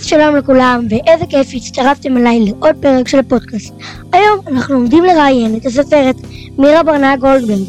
אז 0.00 0.06
שלום 0.06 0.36
לכולם, 0.36 0.86
ואיזה 0.90 1.26
כיף 1.26 1.48
שהצטרפתם 1.48 2.16
אליי 2.16 2.40
לעוד 2.40 2.76
פרק 2.80 3.08
של 3.08 3.18
הפודקאסט. 3.18 3.74
היום 4.12 4.38
אנחנו 4.46 4.74
עומדים 4.74 5.04
לראיין 5.04 5.56
את 5.56 5.66
הסופרת 5.66 6.16
מירה 6.58 6.82
ברנע 6.82 7.16
גולדברג. 7.16 7.66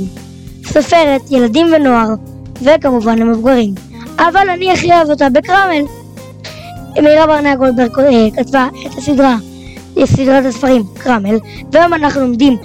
סופרת 0.65 1.21
ילדים 1.31 1.67
ונוער, 1.75 2.07
וכמובן 2.61 3.19
למבוגרים. 3.19 3.73
אבל 4.17 4.49
אני 4.49 4.71
הכי 4.71 4.91
אוהב 4.93 5.09
אותה 5.09 5.29
בקרמל. 5.29 5.83
מירה 7.01 7.27
ברנע 7.27 7.55
גולדברג 7.55 7.99
אה, 7.99 8.27
כתבה 8.35 8.67
את 8.85 8.97
הסדרה, 8.97 9.37
סדרת 10.05 10.45
הספרים 10.45 10.83
קרמל, 10.93 11.37
והיום 11.71 11.93
אנחנו 11.93 12.21
עומדים 12.21 12.57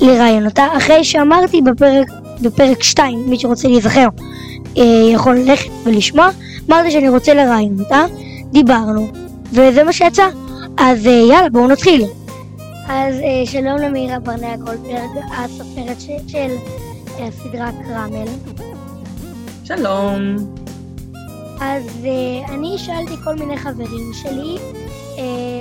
לראיין 0.00 0.46
אותה, 0.46 0.66
אחרי 0.76 1.04
שאמרתי 1.04 1.60
בפרק, 1.60 2.06
בפרק 2.40 2.82
2, 2.82 3.30
מי 3.30 3.38
שרוצה 3.38 3.68
להיזכר 3.68 4.08
אה, 4.78 4.82
יכול 5.12 5.36
ללכת 5.36 5.70
ולשמוע, 5.84 6.28
אמרתי 6.70 6.90
שאני 6.90 7.08
רוצה 7.08 7.34
לראיין 7.34 7.76
אותה. 7.80 8.04
דיברנו, 8.52 9.06
וזה 9.52 9.84
מה 9.84 9.92
שיצא. 9.92 10.28
אז 10.78 11.06
אה, 11.06 11.12
יאללה, 11.12 11.50
בואו 11.50 11.68
נתחיל. 11.68 12.04
אז 12.88 13.14
אה, 13.14 13.46
שלום 13.46 13.78
למירה 13.78 14.18
ברנע 14.18 14.56
גולדברג, 14.56 15.10
הסופרת 15.30 16.00
של, 16.00 16.28
של 16.28 16.56
אה, 17.18 17.26
הסדרה 17.26 17.70
קרמל. 17.72 18.28
שלום. 19.64 20.36
אז 21.60 22.06
אני 22.48 22.78
שאלתי 22.78 23.16
כל 23.24 23.34
מיני 23.34 23.56
חברים 23.56 24.12
שלי 24.14 24.56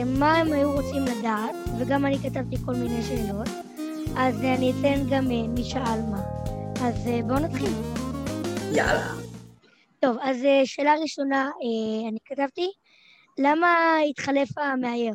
מה 0.05 0.37
הם 0.37 0.53
היו 0.53 0.71
רוצים 0.71 1.05
לדעת, 1.05 1.55
וגם 1.77 2.05
אני 2.05 2.19
כתבתי 2.19 2.55
כל 2.65 2.73
מיני 2.73 3.01
שאלות. 3.03 3.49
אז 4.17 4.35
אני 4.41 4.71
אתן 4.79 5.09
גם 5.09 5.27
מי 5.27 5.63
שאל 5.63 5.99
מה. 6.11 6.21
אז 6.81 7.09
בואו 7.27 7.39
נתחיל. 7.39 7.71
יאללה. 8.71 9.13
טוב, 9.99 10.17
אז 10.21 10.37
שאלה 10.65 10.93
ראשונה, 11.01 11.49
אני 12.09 12.17
כתבתי, 12.25 12.67
למה 13.41 13.97
התחלף 14.09 14.57
המאייר? 14.57 15.13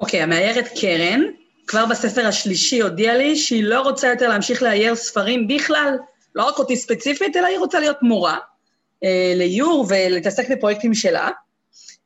אוקיי, 0.00 0.20
okay, 0.20 0.22
המאיירת 0.22 0.68
קרן, 0.80 1.20
כבר 1.66 1.86
בספר 1.86 2.26
השלישי 2.26 2.80
הודיעה 2.80 3.16
לי 3.16 3.36
שהיא 3.36 3.64
לא 3.64 3.80
רוצה 3.80 4.08
יותר 4.08 4.28
להמשיך 4.28 4.62
לאייר 4.62 4.94
ספרים 4.94 5.48
בכלל, 5.48 5.96
לא 6.34 6.48
רק 6.48 6.58
אותי 6.58 6.76
ספציפית, 6.76 7.36
אלא 7.36 7.46
היא 7.46 7.58
רוצה 7.58 7.80
להיות 7.80 8.02
מורה 8.02 8.38
אה, 9.04 9.32
לאיור 9.36 9.86
ולהתעסק 9.88 10.50
בפרויקטים 10.50 10.94
שלה, 10.94 11.30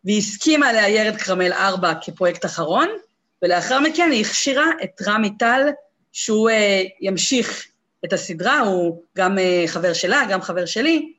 והיא 0.04 0.18
הסכימה 0.18 0.72
לאייר 0.72 1.08
את 1.08 1.16
כרמל 1.16 1.52
4 1.52 1.92
כפרויקט 2.02 2.44
אחרון, 2.44 2.88
ולאחר 3.42 3.80
מכן 3.80 4.10
היא 4.10 4.24
הכשירה 4.24 4.66
את 4.84 5.02
רמי 5.06 5.30
טל, 5.38 5.68
שהוא 6.12 6.50
אה, 6.50 6.82
ימשיך 7.00 7.66
את 8.04 8.12
הסדרה, 8.12 8.60
הוא 8.60 9.02
גם 9.16 9.38
אה, 9.38 9.64
חבר 9.66 9.92
שלה, 9.92 10.22
גם 10.30 10.42
חבר 10.42 10.66
שלי, 10.66 11.12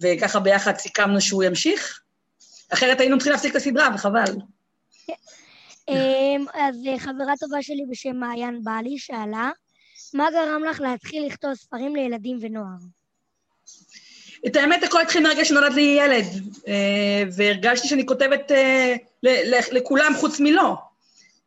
וככה 0.00 0.40
ביחד 0.40 0.76
סיכמנו 0.76 1.20
שהוא 1.20 1.42
ימשיך. 1.44 2.00
אחרת 2.72 3.00
היינו 3.00 3.18
צריכים 3.18 3.32
להפסיק 3.32 3.50
את 3.50 3.56
הסדרה, 3.56 3.88
וחבל. 3.94 4.32
אמ, 5.88 6.44
אז 6.54 6.76
אה, 6.88 6.98
חברה 6.98 7.36
טובה 7.40 7.62
שלי 7.62 7.84
בשם 7.90 8.16
מעיין 8.16 8.64
בעלי 8.64 8.98
שאלה, 8.98 9.50
מה 10.14 10.30
גרם 10.30 10.64
לך 10.64 10.80
להתחיל 10.80 11.26
לכתוב 11.26 11.54
ספרים 11.54 11.96
לילדים 11.96 12.38
ונוער? 12.40 12.76
את 14.46 14.56
האמת, 14.56 14.82
הכל 14.82 15.02
התחיל 15.02 15.22
מהרגע 15.22 15.44
שנולד 15.44 15.72
לי 15.72 15.98
ילד, 16.00 16.24
אה, 16.68 17.22
והרגשתי 17.36 17.88
שאני 17.88 18.06
כותבת 18.06 18.52
אה, 18.52 18.96
לכולם 19.72 20.12
חוץ 20.16 20.40
מלא. 20.40 20.74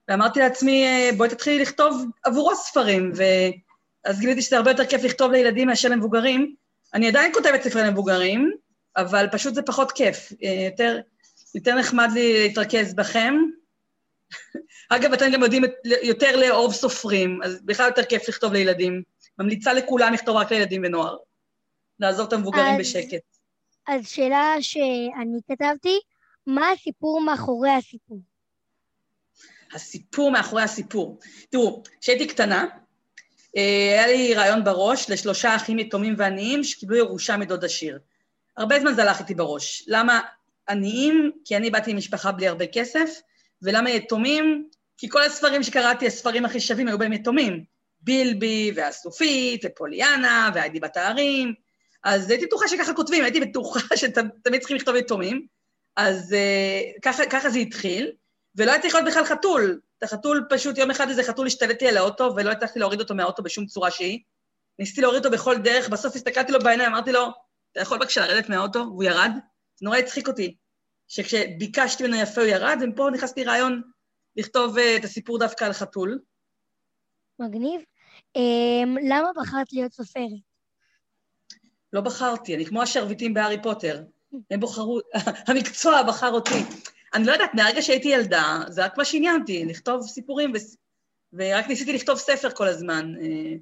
ואמרתי 0.08 0.40
לעצמי, 0.40 0.86
בואי 1.18 1.30
תתחילי 1.30 1.60
לכתוב 1.60 2.06
עבורו 2.24 2.56
ספרים, 2.56 3.12
ואז 3.16 4.20
גיליתי 4.20 4.42
שזה 4.42 4.58
הרבה 4.58 4.72
יותר 4.72 4.86
כיף 4.86 5.04
לכתוב 5.04 5.32
לילדים 5.32 5.68
מאשר 5.68 5.90
למבוגרים. 5.90 6.56
אני 6.94 7.08
עדיין 7.08 7.34
כותבת 7.34 7.64
ספרי 7.64 7.84
למבוגרים, 7.84 8.52
אבל 8.98 9.28
פשוט 9.32 9.54
זה 9.54 9.62
פחות 9.62 9.92
כיף. 9.92 10.32
יותר, 10.66 11.00
יותר 11.56 11.76
נחמד 11.76 12.10
לי 12.14 12.48
להתרכז 12.48 12.94
בכם. 12.94 13.36
אגב, 14.90 15.14
אתם 15.14 15.26
גם 15.34 15.44
יודעים 15.44 15.64
יותר 16.04 16.36
לאהוב 16.36 16.74
סופרים, 16.74 17.40
אז 17.44 17.62
בכלל 17.66 17.88
יותר 17.88 18.04
כיף 18.04 18.30
לכתוב 18.30 18.54
לילדים. 18.54 19.04
ממליצה 19.40 19.74
לכולם 19.74 20.14
לכתוב 20.14 20.36
רק 20.36 20.52
לילדים 20.52 20.82
ונוער. 20.86 21.18
לעזוב 22.00 22.28
את 22.28 22.34
המבוגרים 22.34 22.74
אז, 22.74 22.80
בשקט. 22.80 23.22
אז 23.88 24.08
שאלה 24.08 24.56
שאני 24.62 25.40
כתבתי, 25.48 26.00
מה 26.48 26.72
הסיפור 26.72 27.22
מאחורי 27.22 27.72
הסיפור? 27.72 28.20
הסיפור 29.74 30.32
מאחורי 30.32 30.64
הסיפור. 30.64 31.20
תראו, 31.50 31.84
כשהייתי 32.02 32.28
קטנה, 32.28 32.66
אה, 33.58 33.92
היה 33.94 34.08
לי 34.08 34.34
רעיון 34.34 34.64
בראש 34.64 35.10
לשלושה 35.10 35.56
אחים 35.56 35.80
יתומים 35.80 36.16
ועניים 36.18 36.64
שקיבלו 36.64 36.98
ירושה 36.98 37.38
מדוד 37.38 37.66
עשיר. 37.66 38.00
הרבה 38.58 38.80
זמן 38.80 38.94
זה 38.94 39.02
הלך 39.04 39.20
איתי 39.20 39.36
בראש. 39.36 39.84
למה 39.88 40.22
עניים? 40.70 41.32
כי 41.46 41.58
אני 41.58 41.70
באתי 41.70 41.94
ממשפחה 41.94 42.32
בלי 42.32 42.48
הרבה 42.48 42.68
כסף, 42.68 43.22
ולמה 43.62 43.90
יתומים? 43.90 44.70
כי 44.98 45.10
כל 45.10 45.24
הספרים 45.24 45.64
שקראתי, 45.64 46.08
הספרים 46.08 46.46
הכי 46.46 46.60
שווים, 46.60 46.88
היו 46.88 46.98
בהם 46.98 47.14
יתומים. 47.14 47.64
בילבי, 48.02 48.72
והסופית, 48.76 49.62
ופוליאנה, 49.66 50.50
והיידי 50.54 50.80
בת 50.80 50.98
הערים. 50.98 51.54
אז 52.04 52.30
הייתי 52.30 52.46
בטוחה 52.46 52.68
שככה 52.68 52.94
כותבים, 52.94 53.24
הייתי 53.24 53.40
בטוחה 53.40 53.80
שתמיד 53.98 54.60
צריכים 54.60 54.78
לכתוב 54.78 54.96
יתומים. 54.96 55.48
אז 55.96 56.36
uh, 56.36 57.00
ככה, 57.02 57.26
ככה 57.26 57.50
זה 57.50 57.60
התחיל, 57.60 58.12
ולא 58.56 58.72
הייתי 58.72 58.88
יכול 58.88 59.00
להיות 59.00 59.12
בכלל 59.12 59.26
חתול. 59.26 59.80
את 59.98 60.04
החתול 60.04 60.48
פשוט, 60.50 60.78
יום 60.78 60.92
אחד 60.92 61.10
איזה 61.10 61.24
חתול 61.24 61.48
השתלט 61.48 61.82
לי 61.82 61.88
על 61.88 61.98
האוטו, 61.98 62.34
ולא 62.36 62.52
הצלחתי 62.52 62.80
להוריד 62.80 63.00
אותו 63.00 63.16
מהאוטו 63.16 63.44
בשום 63.44 63.66
צורה 63.66 63.92
שהיא. 63.92 64.20
ניסיתי 64.80 65.02
להוריד 65.02 65.26
אותו 65.26 65.38
בכל 65.38 65.58
דרך, 65.58 65.90
בסוף 65.90 66.16
הסתכלתי 66.16 66.52
לו 66.52 66.60
בעיניים, 66.60 66.90
אמרתי 66.90 67.12
לו, 67.12 67.28
אתה 67.72 67.82
יכול 67.82 67.98
בבקשה 67.98 68.28
לרדת 68.28 68.50
מהאוטו? 68.50 68.80
והוא 68.80 69.04
ירד. 69.04 69.32
זה 69.82 69.86
נורא 69.86 69.98
הצחיק 69.98 70.28
אותי, 70.28 70.56
שכשביקשתי 71.08 72.04
ממנו 72.04 72.16
יפה 72.16 72.42
הוא 72.42 72.50
ירד, 72.50 72.78
ופה 72.94 73.10
נכנסתי 73.14 73.44
רעיון 73.44 73.82
לכתוב 74.36 74.78
uh, 74.78 74.82
את 75.00 75.04
הסיפור 75.04 75.40
דווקא 75.40 75.66
על 75.66 75.74
חתול. 75.74 76.20
מגניב. 77.40 77.82
Um, 78.38 78.90
למה 79.10 79.28
בחרת 79.36 79.74
להיות 79.74 79.94
סופרת? 79.94 80.24
לא 81.94 82.02
בחרתי, 82.02 82.56
אני 82.56 82.66
כמו 82.66 82.82
השרביטים 82.82 83.34
בהארי 83.34 83.62
פוטר. 83.64 84.04
הם 84.52 84.60
בוחרו, 84.60 85.00
המקצוע 85.48 86.04
בחר 86.04 86.32
אותי. 86.32 86.64
אני 87.14 87.26
לא 87.26 87.32
יודעת, 87.32 87.54
מהרגע 87.54 87.82
שהייתי 87.82 88.08
ילדה, 88.08 88.60
זה 88.68 88.86
רק 88.86 88.98
מה 88.98 89.06
שעניין 89.06 89.42
אותי, 89.42 89.66
לכתוב 89.66 90.08
סיפורים, 90.08 90.52
ו... 90.52 90.58
ורק 91.34 91.68
ניסיתי 91.68 91.94
לכתוב 91.94 92.18
ספר 92.18 92.52
כל 92.52 92.68
הזמן. 92.68 93.14
Uh, 93.16 93.60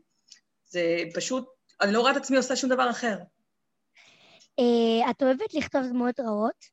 זה 0.65 0.97
פשוט, 1.13 1.45
אני 1.81 1.93
לא 1.93 1.99
רואה 1.99 2.11
את 2.11 2.17
עצמי 2.17 2.37
עושה 2.37 2.55
שום 2.55 2.69
דבר 2.69 2.89
אחר. 2.89 3.17
Uh, 4.59 5.09
את 5.09 5.23
אוהבת 5.23 5.53
לכתוב 5.53 5.81
דמויות 5.89 6.19
רעות? 6.19 6.65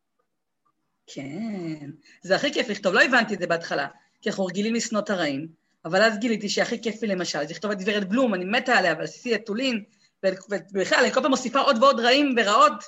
כן, 1.06 1.90
זה 2.22 2.36
הכי 2.36 2.52
כיף 2.52 2.68
לכתוב, 2.68 2.94
לא 2.94 3.02
הבנתי 3.02 3.34
את 3.34 3.38
זה 3.38 3.46
בהתחלה, 3.46 3.86
כי 4.22 4.28
אנחנו 4.28 4.44
רגילים 4.44 4.74
לשנוא 4.74 5.00
את 5.00 5.10
הרעים, 5.10 5.48
אבל 5.84 6.02
אז 6.02 6.18
גיליתי 6.18 6.48
שהכי 6.48 6.82
כיף 6.82 7.02
לי 7.02 7.08
למשל, 7.08 7.38
זה 7.46 7.54
לכתוב 7.54 7.70
את 7.70 7.78
גברת 7.78 8.08
בלום, 8.08 8.34
אני 8.34 8.44
מתה 8.44 8.78
עליה, 8.78 8.94
ועל 8.96 9.06
סיסי 9.06 9.34
אטולין, 9.34 9.84
ובכלל, 10.24 10.98
אני 10.98 11.12
כל 11.12 11.22
פעם 11.22 11.30
מוסיפה 11.30 11.60
עוד 11.60 11.82
ועוד 11.82 12.00
רעים 12.00 12.34
ורעות, 12.36 12.84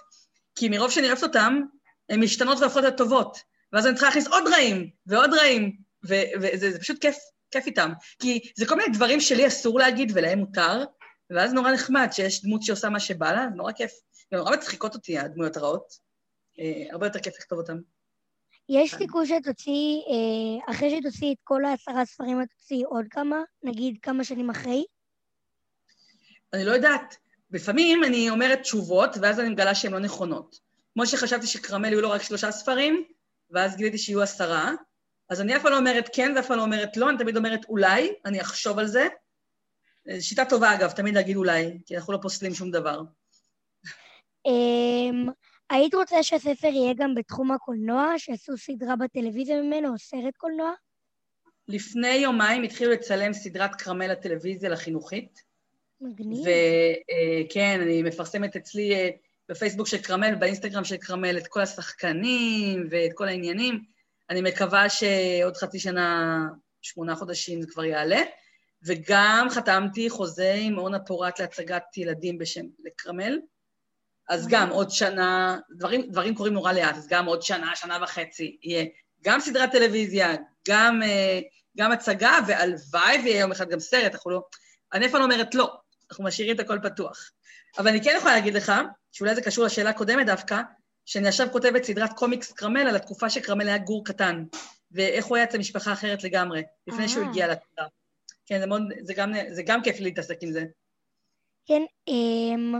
כי 0.54 0.68
מרוב 0.68 0.90
שאני 0.90 1.06
אוהבת 1.06 1.22
אותם, 1.22 1.60
הן 2.08 2.22
משתנות 2.22 2.58
והופכות 2.60 2.82
להיות 2.82 2.96
טובות, 2.96 3.38
ואז 3.72 3.86
אני 3.86 3.94
צריכה 3.94 4.06
להכניס 4.06 4.26
עוד 4.26 4.44
רעים, 4.48 4.90
ועוד 5.06 5.34
רעים, 5.34 5.76
וזה 6.04 6.78
פשוט 6.80 7.00
כיף, 7.00 7.16
כיף 7.50 7.66
איתם. 7.66 7.92
כי 8.18 8.40
זה 8.56 8.66
כל 8.66 8.74
מיני 8.76 8.92
דברים 8.92 9.20
שלי 9.20 9.46
אסור 9.46 9.78
להגיד 9.78 10.12
ולהם 10.14 10.38
מותר, 10.38 10.84
ואז 11.30 11.52
נורא 11.52 11.72
נחמד 11.72 12.08
שיש 12.12 12.44
דמות 12.44 12.62
שעושה 12.62 12.88
מה 12.88 13.00
שבא 13.00 13.32
לה, 13.32 13.46
נורא 13.46 13.72
כיף. 13.72 13.92
נורא 14.32 14.56
מצחיקות 14.56 14.94
אותי 14.94 15.18
הדמויות 15.18 15.56
הרעות, 15.56 15.92
אה, 16.58 16.92
הרבה 16.92 17.06
יותר 17.06 17.18
כיף 17.18 17.38
לכתוב 17.38 17.58
אותן. 17.58 17.78
יש 18.68 18.94
סיכוי 18.94 19.26
שתוציא, 19.26 20.00
אה, 20.08 20.72
אחרי 20.74 20.90
שתוציא 20.90 21.32
את 21.32 21.38
כל 21.44 21.64
העשרה 21.64 22.04
ספרים, 22.04 22.42
את 22.42 22.48
תוציא 22.58 22.84
עוד 22.86 23.04
כמה? 23.10 23.42
נגיד 23.62 23.96
כמה 24.02 24.24
שנים 24.24 24.50
אחרי? 24.50 24.84
אני 26.52 26.64
לא 26.64 26.72
יודעת. 26.72 27.16
לפעמים 27.50 28.04
אני 28.04 28.30
אומרת 28.30 28.60
תשובות, 28.60 29.10
ואז 29.22 29.40
אני 29.40 29.48
מגלה 29.48 29.74
שהן 29.74 29.92
לא 29.92 29.98
נכונות. 29.98 30.58
כמו 30.94 31.06
שחשבתי 31.06 31.46
שכרמל 31.46 31.88
יהיו 31.88 32.00
לו 32.00 32.10
רק 32.10 32.22
שלושה 32.22 32.50
ספרים, 32.50 33.04
ואז 33.50 33.76
גיליתי 33.76 33.98
שיהיו 33.98 34.22
עשרה, 34.22 34.72
אז 35.28 35.40
אני 35.40 35.56
אף 35.56 35.62
פעם 35.62 35.72
לא 35.72 35.78
אומרת 35.78 36.08
כן 36.12 36.32
ואף 36.36 36.46
פעם 36.46 36.56
לא 36.56 36.62
אומרת 36.62 36.96
לא, 36.96 37.10
אני 37.10 37.18
תמיד 37.18 37.36
אומרת 37.36 37.64
אולי, 37.68 38.12
אני 38.24 38.40
אחשוב 38.40 38.78
על 38.78 38.86
זה. 38.86 39.08
אה, 40.10 40.20
שיטה 40.20 40.44
טובה, 40.44 40.74
אגב, 40.74 40.90
תמיד 40.90 41.14
להגיד 41.14 41.36
אולי, 41.36 41.78
כי 41.86 41.96
אנחנו 41.96 42.12
לא 42.12 42.18
פוסלים 42.22 42.54
שום 42.54 42.70
דבר. 42.70 43.02
אמ, 44.46 45.26
היית 45.70 45.94
רוצה 45.94 46.22
שהספר 46.22 46.68
יהיה 46.68 46.94
גם 46.96 47.14
בתחום 47.14 47.52
הקולנוע, 47.52 48.14
שעשו 48.18 48.56
סדרה 48.56 48.96
בטלוויזיה 48.96 49.62
ממנו, 49.62 49.92
או 49.92 49.98
סרט 49.98 50.36
קולנוע? 50.36 50.72
לפני 51.68 52.14
יומיים 52.14 52.62
התחילו 52.62 52.90
לצלם 52.90 53.32
סדרת 53.32 53.74
כרמל 53.74 54.06
לטלוויזיה 54.06 54.70
לחינוכית. 54.70 55.42
מגניב. 56.00 56.40
וכן, 56.40 57.80
אני 57.82 58.02
מפרסמת 58.02 58.56
אצלי 58.56 58.94
אה, 58.94 59.10
בפייסבוק 59.48 59.86
של 59.86 59.98
כרמל, 59.98 60.34
באינסטגרם 60.34 60.84
של 60.84 60.96
כרמל, 60.96 61.38
את 61.38 61.46
כל 61.46 61.60
השחקנים 61.60 62.86
ואת 62.90 63.10
כל 63.14 63.28
העניינים. 63.28 63.84
אני 64.30 64.40
מקווה 64.40 64.88
שעוד 64.88 65.56
חצי 65.56 65.78
שנה, 65.78 66.38
שמונה 66.82 67.16
חודשים 67.16 67.62
זה 67.62 67.66
כבר 67.70 67.84
יעלה. 67.84 68.20
וגם 68.82 69.46
חתמתי 69.50 70.10
חוזה 70.10 70.54
עם 70.58 70.78
אורנה 70.78 70.98
פורט 70.98 71.40
להצגת 71.40 71.96
ילדים 71.96 72.38
בשם 72.38 72.64
לכרמל. 72.84 73.38
אז 74.28 74.48
גם 74.48 74.70
עוד 74.70 74.90
שנה, 74.90 75.58
דברים, 75.70 76.10
דברים 76.10 76.34
קורים 76.34 76.52
נורא 76.52 76.72
לאט, 76.72 76.96
אז 76.96 77.08
גם 77.08 77.26
עוד 77.26 77.42
שנה, 77.42 77.76
שנה 77.76 77.98
וחצי, 78.02 78.56
יהיה 78.62 78.84
גם 79.24 79.40
סדרת 79.40 79.72
טלוויזיה, 79.72 80.34
גם, 80.68 81.02
אה, 81.02 81.40
גם 81.76 81.92
הצגה, 81.92 82.38
והלוואי 82.46 83.18
ויהיה 83.24 83.40
יום 83.40 83.52
אחד 83.52 83.68
גם 83.68 83.80
סרט, 83.80 84.12
אנחנו 84.12 84.30
לא... 84.30 84.40
אני 84.92 85.06
אף 85.06 85.10
פעם 85.10 85.20
לא 85.20 85.24
אומרת 85.24 85.54
לא, 85.54 85.76
אנחנו 86.10 86.24
משאירים 86.24 86.54
את 86.54 86.60
הכל 86.60 86.78
פתוח. 86.82 87.30
אבל 87.78 87.88
אני 87.88 88.04
כן 88.04 88.14
יכולה 88.16 88.34
להגיד 88.34 88.54
לך, 88.54 88.72
שאולי 89.12 89.34
זה 89.34 89.42
קשור 89.42 89.64
לשאלה 89.64 89.90
הקודמת 89.90 90.26
דווקא, 90.26 90.60
שאני 91.04 91.28
עכשיו 91.28 91.48
כותבת 91.52 91.84
סדרת 91.84 92.12
קומיקס 92.12 92.52
קרמל 92.52 92.80
על 92.88 92.96
התקופה 92.96 93.30
שקרמל 93.30 93.68
היה 93.68 93.78
גור 93.78 94.04
קטן, 94.04 94.44
ואיך 94.92 95.26
הוא 95.26 95.36
היה 95.36 95.44
אצל 95.44 95.58
משפחה 95.58 95.92
אחרת 95.92 96.24
לגמרי, 96.24 96.62
לפני 96.86 97.08
שהוא 97.08 97.24
הגיע 97.28 97.48
לתקופה. 97.48 97.82
כן, 98.48 98.60
זה, 98.60 98.66
מאוד, 98.66 98.82
זה, 99.02 99.14
גם, 99.14 99.32
זה 99.50 99.62
גם 99.62 99.82
כיף 99.82 100.00
להתעסק 100.00 100.36
עם 100.40 100.52
זה. 100.52 100.64
כן, 101.66 101.82
אמ, 102.08 102.74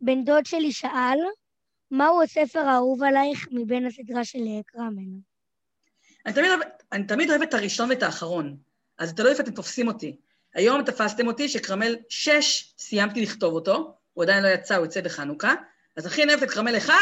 בן 0.00 0.24
דוד 0.24 0.46
שלי 0.46 0.72
שאל, 0.72 1.18
מהו 1.90 2.22
הספר 2.22 2.60
האהוב 2.60 3.02
עלייך 3.02 3.48
מבין 3.50 3.86
הסדרה 3.86 4.24
של 4.24 4.38
אה, 4.38 4.62
קרמל? 4.66 5.20
אני 6.26 6.34
תמיד, 6.34 6.50
אני 6.92 7.06
תמיד 7.06 7.30
אוהבת 7.30 7.48
את 7.48 7.54
הראשון 7.54 7.90
ואת 7.90 8.02
האחרון, 8.02 8.56
אז 8.98 9.14
תלוי 9.14 9.30
איפה 9.30 9.42
אתם 9.42 9.50
תופסים 9.50 9.88
אותי. 9.88 10.16
היום 10.54 10.82
תפסתם 10.82 11.26
אותי 11.26 11.48
שכרמל 11.48 11.96
6, 12.08 12.74
סיימתי 12.78 13.22
לכתוב 13.22 13.54
אותו, 13.54 13.94
הוא 14.12 14.24
עדיין 14.24 14.42
לא 14.42 14.48
יצא, 14.48 14.76
הוא 14.76 14.84
יוצא 14.84 15.00
בחנוכה, 15.00 15.54
אז 15.96 16.06
הכי 16.06 16.22
אני 16.22 16.32
אוהבת 16.32 16.48
את 16.48 16.50
כרמל 16.50 16.76
1 16.76 16.94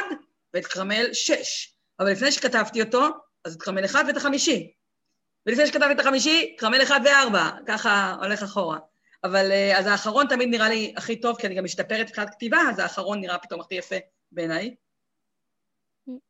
ואת 0.55 0.67
כרמל 0.67 1.09
6. 1.13 1.75
אבל 2.01 2.11
לפני 2.13 2.33
שכתבתי 2.33 2.83
אותו, 2.83 3.09
אז 3.45 3.55
את 3.55 3.63
כרמל 3.63 3.85
1 3.85 4.01
ואת 4.07 4.17
החמישי. 4.17 4.73
ולפני 5.49 5.67
שכתבתי 5.67 5.93
את 5.93 6.01
החמישי, 6.01 6.57
כרמל 6.59 6.83
1 6.83 6.95
ו-4, 7.05 7.39
ככה 7.67 8.17
הולך 8.23 8.43
אחורה. 8.43 8.79
אבל 9.25 9.51
אה, 9.53 9.79
אז 9.79 9.87
האחרון 9.87 10.27
תמיד 10.29 10.49
נראה 10.49 10.69
לי 10.69 10.95
הכי 10.97 11.21
טוב, 11.21 11.39
כי 11.39 11.47
אני 11.47 11.55
גם 11.55 11.65
משתפרת 11.65 12.07
מבחינת 12.09 12.31
כתיבה, 12.31 12.59
אז 12.71 12.79
האחרון 12.79 13.21
נראה 13.21 13.39
פתאום 13.39 13.61
הכי 13.61 13.75
יפה 13.75 13.97
בעיניי. 14.33 14.75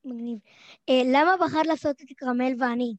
מגניב. 0.04 0.38
אה, 0.88 1.02
למה 1.04 1.36
בחרת 1.40 1.66
לעשות 1.66 2.02
את 2.02 2.06
כרמל 2.16 2.52
ואני? 2.58 2.94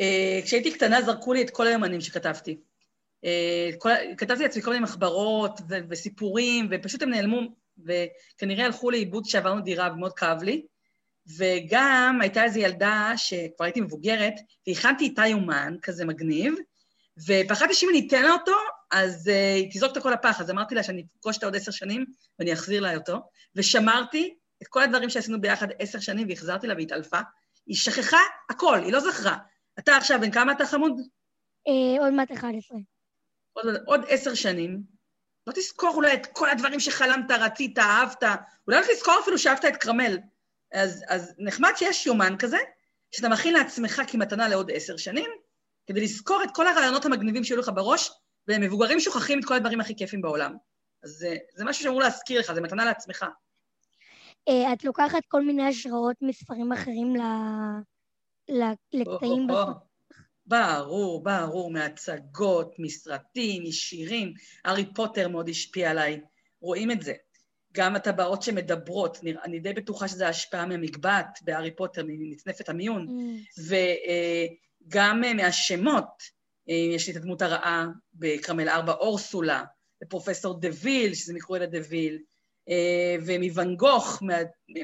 אה, 0.00 0.40
כשהייתי 0.44 0.72
קטנה 0.72 1.02
זרקו 1.02 1.32
לי 1.32 1.42
את 1.42 1.50
כל 1.50 1.66
היומנים 1.66 2.00
שכתבתי. 2.00 2.56
כל, 3.78 3.90
כתבתי 4.18 4.42
לעצמי 4.42 4.62
כל 4.62 4.70
מיני 4.70 4.82
מחברות 4.82 5.60
ו- 5.68 5.78
וסיפורים, 5.90 6.68
ופשוט 6.70 7.02
הם 7.02 7.10
נעלמו, 7.10 7.40
וכנראה 7.78 8.64
הלכו 8.64 8.90
לאיבוד 8.90 9.26
כשעברנו 9.26 9.60
דירה 9.60 9.92
ומאוד 9.92 10.12
כאב 10.12 10.42
לי. 10.42 10.66
וגם 11.38 12.18
הייתה 12.20 12.44
איזו 12.44 12.60
ילדה 12.60 13.12
שכבר 13.16 13.64
הייתי 13.64 13.80
מבוגרת, 13.80 14.34
והכנתי 14.66 15.04
איתה 15.04 15.26
יומן 15.26 15.74
כזה 15.82 16.04
מגניב, 16.04 16.54
ופחדתי 17.26 17.74
שאם 17.74 17.88
אני 17.90 18.06
אתן 18.06 18.22
לה 18.22 18.32
אותו, 18.32 18.56
אז 18.90 19.28
uh, 19.28 19.30
היא 19.56 19.70
תזרוק 19.72 19.92
את 19.92 19.96
הכל 19.96 20.10
לפח. 20.10 20.40
אז 20.40 20.50
אמרתי 20.50 20.74
לה 20.74 20.82
שאני 20.82 21.04
אפגוש 21.18 21.36
אותה 21.36 21.46
עוד 21.46 21.56
עשר 21.56 21.70
שנים 21.70 22.04
ואני 22.38 22.52
אחזיר 22.52 22.82
לה 22.82 22.94
אותו, 22.94 23.18
ושמרתי 23.56 24.34
את 24.62 24.66
כל 24.68 24.82
הדברים 24.82 25.10
שעשינו 25.10 25.40
ביחד 25.40 25.68
עשר 25.78 26.00
שנים 26.00 26.28
והחזרתי 26.28 26.66
לה 26.66 26.74
והתעלפה. 26.74 27.18
היא 27.66 27.76
שכחה 27.76 28.20
הכל, 28.50 28.78
היא 28.84 28.92
לא 28.92 29.00
זכרה. 29.00 29.36
אתה 29.78 29.96
עכשיו, 29.96 30.20
בן 30.20 30.30
כמה 30.30 30.52
אתה 30.52 30.66
חמוד? 30.66 31.00
אה, 31.68 32.04
עוד 32.04 32.12
מעט 32.12 32.32
11. 32.32 32.78
עוד, 33.52 33.66
עוד 33.86 34.00
עשר 34.08 34.34
שנים, 34.34 34.82
לא 35.46 35.52
תזכור 35.52 35.94
אולי 35.94 36.14
את 36.14 36.26
כל 36.26 36.50
הדברים 36.50 36.80
שחלמת, 36.80 37.30
רצית, 37.30 37.78
אהבת, 37.78 38.22
אולי 38.66 38.80
לא 38.80 38.86
תזכור 38.92 39.14
אפילו 39.22 39.38
שאהבת 39.38 39.64
את 39.64 39.76
כרמל. 39.76 40.18
אז, 40.76 41.04
אז 41.08 41.34
נחמד 41.38 41.72
שיש 41.76 42.06
יומן 42.06 42.34
כזה, 42.38 42.58
שאתה 43.10 43.28
מכין 43.28 43.54
לעצמך 43.54 44.02
כמתנה 44.06 44.48
לעוד 44.48 44.70
עשר 44.74 44.96
שנים, 44.96 45.30
כדי 45.86 46.00
לזכור 46.00 46.42
את 46.44 46.48
כל 46.54 46.66
הרעיונות 46.66 47.04
המגניבים 47.04 47.44
שהיו 47.44 47.58
לך 47.58 47.70
בראש, 47.74 48.10
ומבוגרים 48.48 49.00
שוכחים 49.00 49.38
את 49.38 49.44
כל 49.44 49.54
הדברים 49.54 49.80
הכי 49.80 49.96
כיפים 49.96 50.22
בעולם. 50.22 50.56
אז 51.02 51.10
זה, 51.10 51.36
זה 51.54 51.64
משהו 51.64 51.82
שאמור 51.84 52.00
להזכיר 52.00 52.40
לך, 52.40 52.52
זה 52.52 52.60
מתנה 52.60 52.84
לעצמך. 52.84 53.24
אה, 54.48 54.72
את 54.72 54.84
לוקחת 54.84 55.22
כל 55.28 55.42
מיני 55.42 55.68
השראות 55.68 56.16
מספרים 56.22 56.72
אחרים 56.72 57.14
לקטעים 58.92 59.46
בסוף? 59.46 59.76
ברור, 60.46 61.24
ברור, 61.24 61.70
מהצגות, 61.70 62.74
מסרטים, 62.78 63.62
משירים. 63.68 64.34
הארי 64.64 64.94
פוטר 64.94 65.28
מאוד 65.28 65.48
השפיע 65.48 65.90
עליי, 65.90 66.20
רואים 66.60 66.90
את 66.90 67.02
זה. 67.02 67.12
גם 67.76 67.96
הטבעות 67.96 68.42
שמדברות, 68.42 69.18
אני 69.44 69.60
די 69.60 69.72
בטוחה 69.72 70.08
שזו 70.08 70.24
השפעה 70.24 70.66
מהמגבעת 70.66 71.38
בהארי 71.42 71.70
פוטר, 71.70 72.02
ממצנפת 72.06 72.68
המיון, 72.68 73.06
mm. 73.08 73.62
וגם 74.88 75.24
אה, 75.24 75.34
מהשמות, 75.34 76.22
אה, 76.68 76.74
יש 76.74 77.06
לי 77.06 77.12
את 77.12 77.16
הדמות 77.16 77.42
הרעה 77.42 77.86
בכראמל 78.14 78.68
4, 78.68 78.92
אורסולה, 78.92 79.64
ופרופסור 80.04 80.60
דה 80.60 80.78
ויל, 80.78 81.14
שזה 81.14 81.34
מקרואלה 81.34 81.66
דה 81.66 81.83
ויל, 81.83 82.18
אה, 82.68 83.16
ומוואן 83.26 83.76
גוך, 83.76 84.18
מה, 84.22 84.36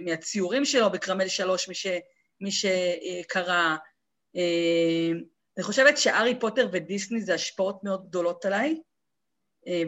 מהציורים 0.05 0.65
שלו 0.65 0.91
בכראמל 0.91 1.29
3, 1.29 1.69
מי, 1.69 1.75
ש, 1.75 1.87
מי 2.41 2.51
שקרא. 2.53 3.77
אני 5.57 5.63
חושבת 5.63 5.99
שהארי 5.99 6.41
פוטר 6.41 6.69
ודיסני 6.73 7.21
זה 7.21 7.35
השפעות 7.35 7.85
מאוד 7.85 8.09
גדולות 8.09 8.45
עליי, 8.45 8.71
אה, 8.71 8.77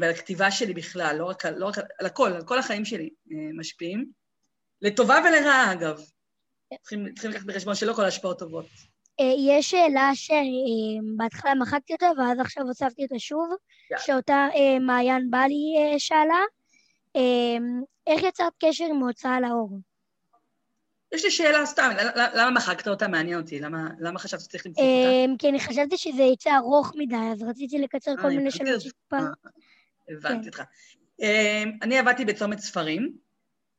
ועל 0.01 0.11
הכתיבה 0.11 0.51
שלי 0.51 0.75
בכלל, 0.75 1.17
לא 1.19 1.25
רק, 1.25 1.47
לא 1.47 1.67
רק 1.67 1.79
על 1.79 2.07
הכל, 2.07 2.33
על 2.33 2.45
כל 2.45 2.59
החיים 2.59 2.85
שלי 2.85 3.11
אה, 3.33 3.37
משפיעים. 3.59 4.05
לטובה 4.83 5.19
ולרעה, 5.25 5.73
אגב. 5.73 6.01
צריכים, 6.83 7.13
צריכים 7.13 7.31
לקחת 7.31 7.47
בחשבון 7.47 7.75
שלא 7.75 7.93
כל 7.93 8.05
ההשפעות 8.05 8.39
טובות. 8.39 8.67
אה, 9.21 9.35
יש 9.39 9.71
שאלה 9.71 10.11
שבהתחלה 10.15 11.55
מחקתי 11.55 11.93
אותה, 11.93 12.07
ואז 12.19 12.41
עכשיו 12.41 12.65
הוספתי 12.67 13.03
אותה 13.03 13.19
שוב, 13.19 13.49
שאותה 13.99 14.49
מעיין 14.81 15.31
בלי 15.31 15.99
שאלה. 15.99 16.41
איך 18.07 18.23
יצרת 18.23 18.53
קשר 18.59 18.85
עם 18.85 19.03
ההוצאה 19.03 19.41
לאור? 19.41 19.79
יש 21.15 21.25
לי 21.25 21.31
שאלה 21.31 21.67
סתם, 21.67 21.91
למה 22.35 22.51
מחקת 22.51 22.89
אותה? 22.89 23.09
מעניין 23.09 23.41
אותי. 23.41 23.61
למה, 23.61 23.89
למה 24.01 24.19
חשבת 24.19 24.41
שצריך 24.41 24.67
למחוק 24.67 24.85
אותה? 24.85 25.39
כי 25.39 25.49
אני 25.49 25.61
חשבתי 25.61 25.97
שזה 25.97 26.23
יצא 26.23 26.57
ארוך 26.57 26.93
מדי, 26.97 27.17
אז 27.33 27.43
רציתי 27.43 27.79
לקצר 27.79 28.17
כל 28.23 28.29
מיני 28.29 28.51
שאלות 28.51 28.81
שטיפה. 28.81 29.17
הבנתי 30.09 30.43
כן. 30.43 30.47
אותך. 30.47 30.63
אמ, 31.21 31.79
אני 31.83 31.99
עבדתי 31.99 32.25
בצומת 32.25 32.59
ספרים, 32.59 33.17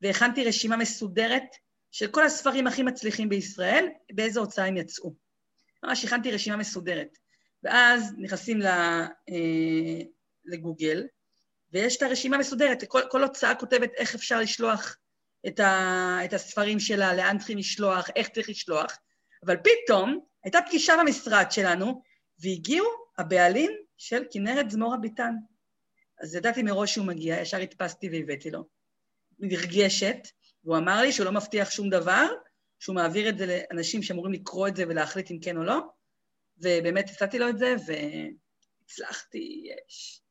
והכנתי 0.01 0.45
רשימה 0.45 0.77
מסודרת 0.77 1.55
של 1.91 2.07
כל 2.07 2.25
הספרים 2.25 2.67
הכי 2.67 2.83
מצליחים 2.83 3.29
בישראל, 3.29 3.87
באיזו 4.11 4.39
הוצאה 4.39 4.65
הם 4.65 4.77
יצאו. 4.77 5.13
ממש 5.83 6.05
הכנתי 6.05 6.31
רשימה 6.31 6.57
מסודרת. 6.57 7.17
ואז 7.63 8.13
נכנסים 8.17 8.61
אה, 8.61 9.05
לגוגל, 10.45 11.03
ויש 11.71 11.97
את 11.97 12.01
הרשימה 12.01 12.37
מסודרת, 12.37 12.83
כל, 12.87 13.01
כל 13.09 13.23
הוצאה 13.23 13.55
כותבת 13.55 13.91
איך 13.97 14.15
אפשר 14.15 14.39
לשלוח 14.39 14.97
את, 15.47 15.59
ה, 15.59 16.17
את 16.25 16.33
הספרים 16.33 16.79
שלה, 16.79 17.15
לאן 17.15 17.37
צריכים 17.37 17.57
לשלוח, 17.57 18.09
איך 18.15 18.29
צריך 18.29 18.49
לשלוח, 18.49 18.97
אבל 19.45 19.57
פתאום 19.57 20.19
הייתה 20.43 20.59
פגישה 20.67 20.93
במשרד 20.99 21.45
שלנו, 21.49 22.01
והגיעו 22.39 22.87
הבעלים 23.17 23.71
של 23.97 24.23
כנרת 24.31 24.71
זמורה 24.71 24.97
ביטן. 24.97 25.33
אז 26.19 26.35
ידעתי 26.35 26.63
מראש 26.63 26.93
שהוא 26.93 27.05
מגיע, 27.05 27.41
ישר 27.41 27.57
הדפסתי 27.57 28.09
והבאתי 28.09 28.51
לו. 28.51 28.63
נרגשת, 29.39 30.17
והוא 30.63 30.77
אמר 30.77 31.01
לי 31.01 31.11
שהוא 31.11 31.25
לא 31.25 31.31
מבטיח 31.31 31.71
שום 31.71 31.89
דבר, 31.89 32.27
שהוא 32.79 32.95
מעביר 32.95 33.29
את 33.29 33.37
זה 33.37 33.45
לאנשים 33.71 34.03
שאמורים 34.03 34.33
לקרוא 34.33 34.67
את 34.67 34.75
זה 34.75 34.83
ולהחליט 34.87 35.31
אם 35.31 35.39
כן 35.41 35.57
או 35.57 35.63
לא, 35.63 35.79
ובאמת 36.57 37.09
הצעתי 37.09 37.39
לו 37.39 37.49
את 37.49 37.57
זה, 37.57 37.75
והצלחתי, 37.87 39.63
יש. 39.87 40.21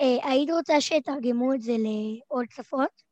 אה, 0.00 0.30
היית 0.30 0.50
רוצה 0.50 0.80
שיתרגמו 0.80 1.54
את 1.54 1.62
זה 1.62 1.72
לעוד 1.72 2.46
שפות? 2.50 3.02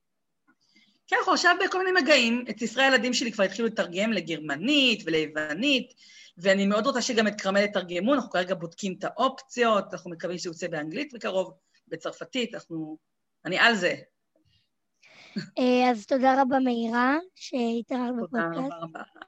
כן, 1.06 1.16
אנחנו 1.18 1.32
עכשיו 1.32 1.56
בכל 1.64 1.84
מיני 1.84 2.00
מגעים. 2.00 2.44
את 2.50 2.58
ספרי 2.58 2.82
הילדים 2.82 3.14
שלי 3.14 3.32
כבר 3.32 3.44
התחילו 3.44 3.68
לתרגם 3.68 4.12
לגרמנית 4.12 5.02
וליוונית, 5.06 5.94
ואני 6.42 6.66
מאוד 6.66 6.86
רוצה 6.86 7.02
שגם 7.02 7.26
את 7.26 7.40
כרמל 7.40 7.60
יתרגמו, 7.60 8.14
אנחנו 8.14 8.30
כרגע 8.30 8.54
בודקים 8.54 8.94
את 8.98 9.04
האופציות, 9.04 9.84
אנחנו 9.92 10.10
מקווים 10.10 10.38
שזה 10.38 10.48
יוצא 10.48 10.68
באנגלית 10.68 11.12
בקרוב, 11.12 11.54
בצרפתית, 11.88 12.54
אנחנו... 12.54 12.98
אני 13.44 13.58
על 13.58 13.74
זה. 13.74 13.94
אה, 15.58 15.90
אז 15.90 16.06
תודה 16.06 16.42
רבה 16.42 16.58
מאירה, 16.58 17.16
שהתארחת 17.34 18.12
בפודקאסט. 18.16 18.54
תודה 18.54 18.76
רבה 18.76 19.00
רבה. 19.00 19.20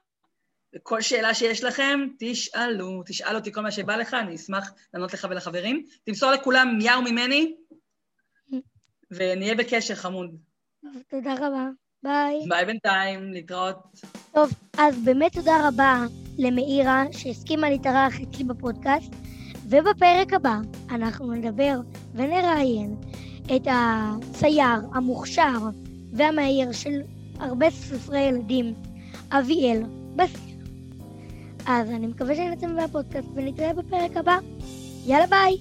וכל 0.75 1.01
שאלה 1.01 1.33
שיש 1.33 1.63
לכם, 1.63 1.99
תשאלו, 2.19 3.03
תשאל 3.05 3.35
אותי 3.35 3.51
כל 3.51 3.61
מה 3.61 3.71
שבא 3.71 3.95
לך, 3.95 4.13
אני 4.13 4.35
אשמח 4.35 4.73
לענות 4.93 5.13
לך 5.13 5.27
ולחברים. 5.29 5.85
תמסור 6.03 6.31
לכולם 6.31 6.77
יאו 6.81 7.01
ממני, 7.01 7.55
ונהיה 9.11 9.55
בקשר, 9.55 9.95
חמוד. 9.95 10.35
תודה 11.09 11.33
רבה. 11.33 11.67
ביי. 12.03 12.39
ביי 12.49 12.65
בינתיים, 12.65 13.33
להתראות. 13.33 13.77
טוב, 14.33 14.51
אז 14.77 15.05
באמת 15.05 15.33
תודה 15.33 15.67
רבה 15.67 16.05
למאירה 16.37 17.03
שהסכימה 17.11 17.69
להתארח 17.69 18.13
אצלי 18.21 18.43
בפודקאסט, 18.43 19.15
ובפרק 19.69 20.33
הבא 20.33 20.57
אנחנו 20.91 21.33
נדבר 21.33 21.79
ונראיין 22.15 22.95
את 23.55 23.67
הצייר 23.71 24.79
המוכשר 24.93 25.59
והמאייר 26.13 26.71
של 26.71 27.01
הרבה 27.39 27.69
ספרי 27.69 28.19
ילדים, 28.19 28.73
אביאל 29.31 29.83
בסיר. 30.15 30.57
אז 31.65 31.89
אני 31.89 32.07
מקווה 32.07 32.35
שנצא 32.35 32.67
מהפודקאסט 32.67 33.27
ונתראה 33.35 33.73
בפרק 33.73 34.17
הבא. 34.17 34.37
יאללה 35.05 35.27
ביי! 35.27 35.57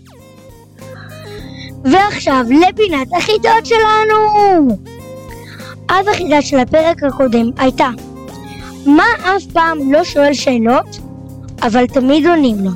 ועכשיו 1.85 2.45
לפינת 2.50 3.09
החידות 3.19 3.67
שלנו! 3.67 4.69
אז 5.88 6.09
החידה 6.09 6.43
של 6.43 6.59
הפרק 6.59 7.02
הקודם 7.02 7.50
הייתה 7.59 7.88
מה 8.87 9.05
אף 9.23 9.43
פעם 9.53 9.93
לא 9.93 10.05
שואל 10.05 10.35
שאלות, 10.35 10.99
אבל 11.62 11.87
תמיד 11.87 12.27
עונים 12.27 12.57
לו? 12.65 12.71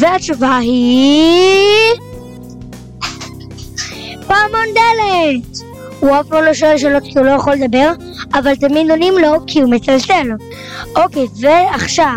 והתשובה 0.00 0.56
היא... 0.56 1.94
פעמון 4.26 4.66
דלת! 4.74 5.58
הוא 6.00 6.10
אף 6.20 6.26
פעם 6.26 6.44
לא 6.44 6.54
שואל 6.54 6.78
שאלות 6.78 7.02
כי 7.02 7.18
הוא 7.18 7.26
לא 7.26 7.30
יכול 7.30 7.52
לדבר, 7.52 7.92
אבל 8.34 8.54
תמיד 8.54 8.90
עונים 8.90 9.14
לו 9.18 9.46
כי 9.46 9.60
הוא 9.60 9.70
מצלצל. 9.70 10.30
אוקיי, 10.96 11.26
ועכשיו 11.40 12.16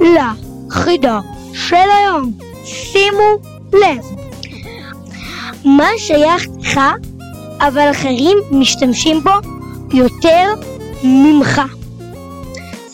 לחידה 0.00 1.20
של 1.52 1.76
היום. 1.76 2.32
שימו 2.64 3.38
לב. 3.72 4.04
מה 5.64 5.88
שייך 5.98 6.46
לך, 6.60 6.80
אבל 7.60 7.90
אחרים 7.90 8.38
משתמשים 8.50 9.20
בו 9.20 9.30
יותר 9.92 10.54
ממך. 11.04 11.62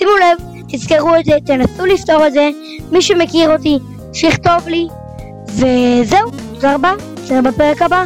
שימו 0.02 0.16
לב, 0.16 0.62
תזכרו 0.68 1.16
את 1.16 1.24
זה, 1.24 1.32
תנסו 1.46 1.86
לפתור 1.86 2.26
את 2.26 2.32
זה. 2.32 2.50
מי 2.92 3.02
שמכיר 3.02 3.52
אותי, 3.52 3.78
שיכתוב 4.12 4.68
לי. 4.68 4.86
וזהו, 5.48 6.30
תודה 6.54 6.74
רבה, 6.74 6.92
נתראה 7.24 7.42
בפרק 7.42 7.82
הבא. 7.82 8.04